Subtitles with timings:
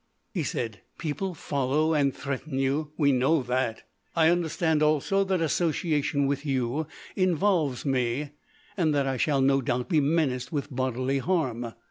[0.33, 2.91] He said: "People follow and threaten you.
[2.97, 3.83] We know that.
[4.15, 8.31] I understand also that association with you involves me,
[8.75, 11.73] and that I shall no doubt be menaced with bodily harm."